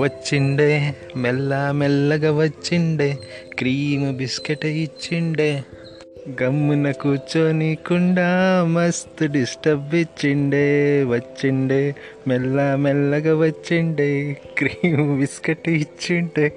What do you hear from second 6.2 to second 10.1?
గమ్మున కూర్చోనికుండా మస్తు డిస్టర్బ్